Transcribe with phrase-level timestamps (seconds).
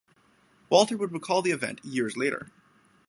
[0.71, 2.49] Walter would recall the event years later.